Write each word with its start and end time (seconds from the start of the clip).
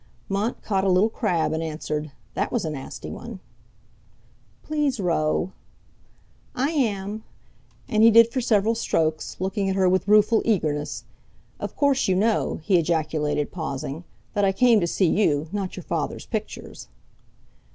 Mont 0.29 0.63
caught 0.63 0.83
a 0.83 0.89
little 0.89 1.11
crab, 1.11 1.53
and 1.53 1.61
answered: 1.61 2.11
"That 2.33 2.51
was 2.51 2.65
a 2.65 2.71
nasty 2.71 3.11
one!" 3.11 3.39
"Please 4.63 4.99
row." 4.99 5.51
"I 6.55 6.71
am." 6.71 7.23
And 7.87 8.01
he 8.01 8.09
did 8.09 8.33
for 8.33 8.41
several 8.41 8.73
strokes, 8.73 9.37
looking 9.39 9.69
at 9.69 9.75
her 9.75 9.87
with 9.87 10.07
rueful 10.07 10.41
eagerness. 10.43 11.03
"Of 11.59 11.75
course, 11.75 12.07
you 12.07 12.15
know," 12.15 12.61
he 12.63 12.79
ejaculated, 12.79 13.51
pausing, 13.51 14.03
"that 14.33 14.43
I 14.43 14.53
came 14.53 14.79
to 14.79 14.87
see 14.87 15.05
you, 15.05 15.47
not 15.51 15.75
your 15.75 15.83
father's 15.83 16.25
pictures." 16.25 16.87